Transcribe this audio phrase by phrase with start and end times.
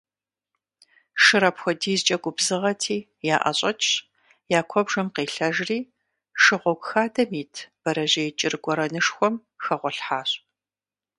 [1.23, 2.97] Шыр апхуэдизкӏэ губзыгъэти,
[3.35, 3.87] яӏэщӏэкӏщ,
[4.59, 5.79] я куэбжэм къелъэжри,
[6.41, 10.29] шыгъуэгу хадэм ит бэрэжьей кӏыр гуэрэнышхуэм хэгъуэлъхьащ.